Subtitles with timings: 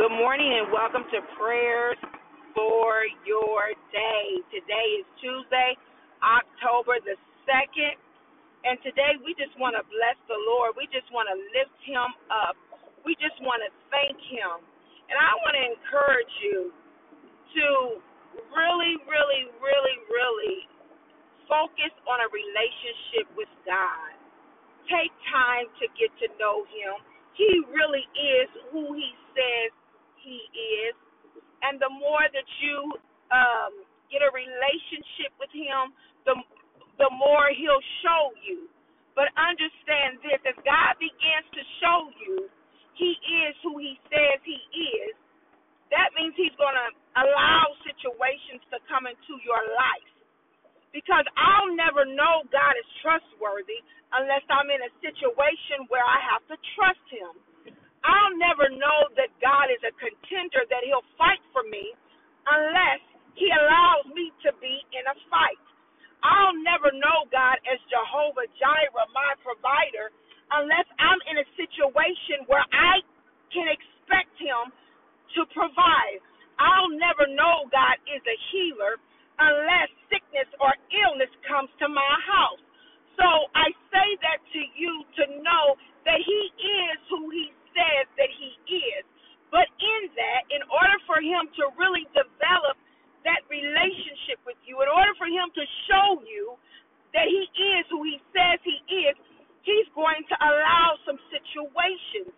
[0.00, 2.00] Good morning and welcome to prayers
[2.56, 4.26] for your day.
[4.48, 5.76] Today is Tuesday,
[6.24, 8.00] October the 2nd,
[8.64, 10.72] and today we just want to bless the Lord.
[10.72, 12.56] We just want to lift him up.
[13.04, 14.64] We just want to thank him.
[15.12, 16.72] And I want to encourage you
[17.60, 18.00] to
[18.56, 20.64] really, really, really, really
[21.44, 24.16] focus on a relationship with God.
[24.88, 27.04] Take time to get to know him.
[27.36, 29.76] He really is who he says
[30.20, 30.46] he
[30.86, 30.94] is.
[31.64, 32.78] And the more that you
[33.30, 35.94] um, get a relationship with him,
[36.26, 36.34] the
[36.98, 38.66] the more he'll show you.
[39.14, 42.50] But understand this: as God begins to show you,
[42.98, 43.14] He
[43.46, 44.58] is who He says He
[45.06, 45.14] is.
[45.94, 46.88] That means He's going to
[47.22, 50.10] allow situations to come into your life.
[50.90, 53.78] Because I'll never know God is trustworthy
[54.10, 57.34] unless I'm in a situation where I have to trust Him.
[58.04, 61.92] I'll never know that God is a contender, that He'll fight for me,
[62.48, 63.02] unless
[63.36, 65.60] He allows me to be in a fight.
[66.24, 70.12] I'll never know God as Jehovah Jireh, my provider,
[70.52, 73.00] unless I'm in a situation where I
[73.52, 74.72] can expect Him
[75.36, 76.20] to provide.
[76.60, 79.00] I'll never know God is a healer
[79.40, 82.60] unless sickness or illness comes to my house.
[83.16, 85.76] So I say that to you to know
[86.08, 89.02] that He is who He says that he is.
[89.50, 92.80] But in that, in order for him to really develop
[93.28, 96.56] that relationship with you, in order for him to show you
[97.12, 97.44] that he
[97.76, 99.12] is who he says he is,
[99.60, 102.32] he's going to allow some situations.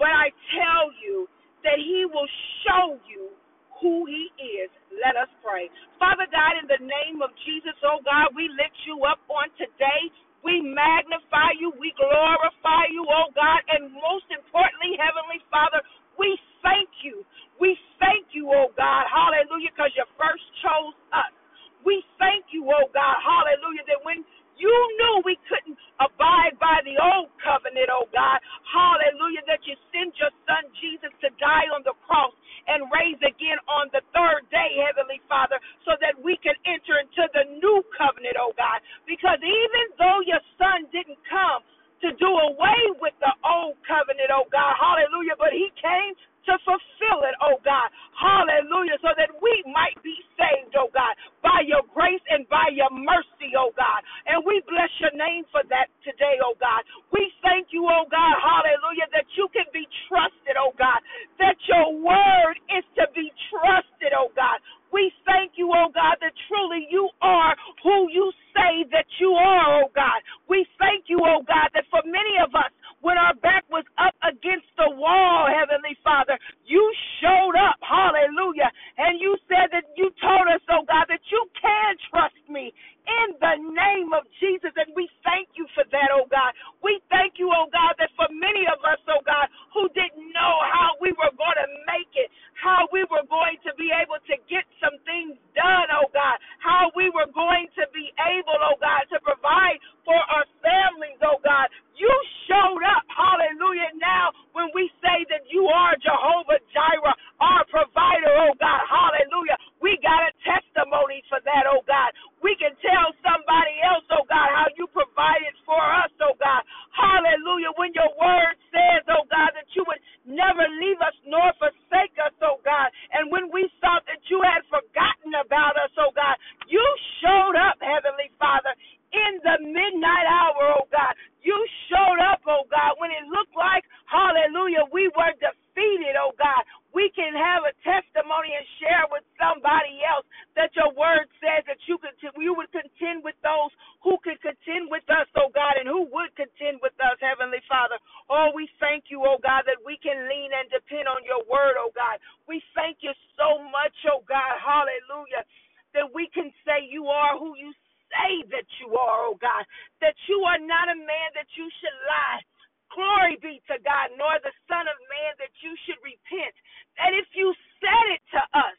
[0.00, 1.28] But I tell you
[1.68, 2.30] that he will
[2.64, 3.36] show you
[3.84, 4.72] who he is.
[5.04, 5.68] Let us pray.
[6.00, 10.08] Father God, in the name of Jesus, oh God, we lift you up on today.
[10.40, 11.76] We magnify you.
[11.76, 13.60] We glorify you, oh God.
[13.68, 15.84] And most importantly, Heavenly Father,
[16.16, 16.32] we
[16.64, 17.24] thank you.
[17.60, 19.04] We thank you, oh God.
[19.50, 21.34] Hallelujah, because you first chose us.
[21.82, 23.16] We thank you, oh God.
[23.18, 24.22] Hallelujah, that when
[24.54, 28.38] you knew we couldn't abide by the old covenant, oh God.
[28.70, 32.32] Hallelujah, that you sent your son Jesus to die on the cross
[32.70, 37.26] and raise again on the third day, Heavenly Father, so that we can enter into
[37.34, 38.78] the new covenant, oh God.
[39.10, 41.66] Because even though your son didn't come
[42.06, 46.14] to do away with the old covenant, oh God, hallelujah, but he came
[46.46, 47.90] to fulfill it, oh God.
[48.16, 48.98] Hallelujah.
[49.02, 53.52] So that we might be saved, oh God, by your grace and by your mercy,
[53.58, 54.00] oh God.
[54.30, 56.82] And we bless your name for that today, oh God.
[57.12, 61.00] We thank you, oh God, hallelujah, that you can be trusted, oh God.
[61.42, 64.60] That your word is to be trusted, oh God.
[64.92, 67.54] We thank you, oh God, that truly you are
[67.84, 70.20] who you say that you are, oh God.
[70.48, 74.16] We thank you, oh God, that for many of us, when our back was up
[74.24, 76.82] against the wall, Heavenly Father, you
[77.22, 77.78] showed up.
[77.84, 78.72] Hallelujah.
[78.98, 82.72] And you said that you told us, oh God, that you can trust me
[83.06, 84.72] in the name of Jesus.
[84.76, 86.52] And we thank you for that, oh God.
[86.84, 90.54] We thank you, oh God, that for many of us, oh God, who didn't know
[90.72, 94.36] how we were going to make it, how we were going to be able to
[94.50, 99.04] get some things done, oh God, how we were going to be able, oh God,
[99.12, 101.68] to provide for our families, oh God.
[101.96, 102.10] You
[102.48, 103.04] showed up.
[103.12, 103.92] Hallelujah.
[104.00, 109.98] Now, when we say that you are Jehovah Jireh, our provider, oh God, hallelujah, we
[110.04, 112.12] got a testimony for that, oh God.
[112.44, 116.62] We can tell somebody else, oh God, how you provided for us, oh God.
[116.94, 117.74] Hallelujah.
[117.76, 122.34] When your word says, oh God, that you would never leave us nor forsake us,
[122.46, 122.94] oh God.
[123.18, 126.38] And when we thought that you had forgotten about us, oh God,
[126.70, 126.84] you
[127.18, 128.70] showed up, Heavenly Father,
[129.10, 131.18] in the midnight hour, oh God.
[131.42, 131.58] You
[131.90, 136.62] showed up, oh God, when it looked like, hallelujah, we were defeated, oh God.
[136.94, 140.26] We can have a testimony and share with somebody else
[140.58, 143.70] that your word says that you could you would contend with those
[144.02, 148.00] who could contend with us, oh God, and who would contend with us, Heavenly Father.
[148.32, 151.76] Oh, we thank you, oh God, that we can lean and depend on your word,
[151.78, 152.18] oh God.
[152.48, 155.48] We thank you so much, oh God, hallelujah,
[155.96, 157.72] that we can say you are who you
[158.12, 159.64] say that you are, oh God,
[160.04, 162.44] that you are not a man that you should lie.
[162.92, 166.52] Glory be to God, nor the Son of Man that you should repent.
[167.00, 168.76] That if you said it to us,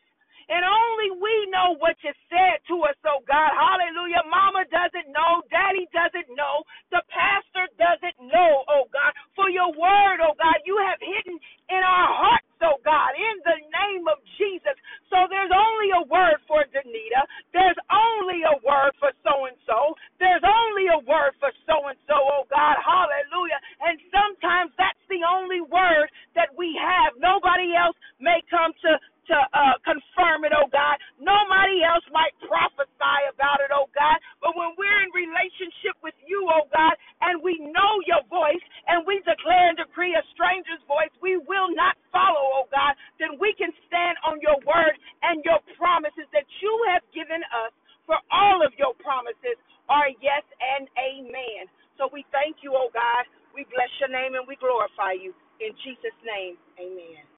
[0.52, 3.52] and only we know what you said to us, oh God.
[3.56, 4.24] Hallelujah.
[4.28, 5.40] Mama doesn't know.
[5.48, 6.68] Daddy doesn't know.
[6.92, 9.16] The pastor doesn't know, oh God.
[9.40, 11.40] For your word, oh God, you have hidden
[11.72, 14.76] in our hearts, oh God, in the name of Jesus.
[15.14, 16.36] So there's only a word